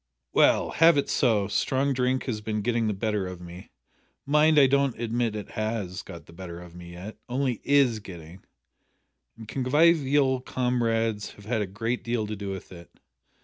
"Well 0.33 0.71
have 0.71 0.97
it 0.97 1.09
so. 1.09 1.47
Strong 1.47 1.93
drink 1.93 2.23
has 2.23 2.41
been 2.41 2.63
getting 2.63 2.87
the 2.87 2.93
better 2.95 3.27
of 3.27 3.39
me 3.39 3.69
mind 4.25 4.57
I 4.57 4.65
don't 4.65 4.99
admit 4.99 5.35
it 5.35 5.49
has 5.51 6.01
got 6.01 6.25
the 6.25 6.33
better 6.33 6.59
of 6.59 6.73
me 6.73 6.93
yet 6.93 7.19
only 7.29 7.61
is 7.63 7.99
getting 7.99 8.43
and 9.37 9.47
convivial 9.47 10.39
comrades 10.41 11.33
have 11.33 11.45
had 11.45 11.61
a 11.61 11.67
great 11.67 12.03
deal 12.03 12.25
to 12.25 12.35
do 12.35 12.49
with 12.49 12.71
it. 12.71 12.89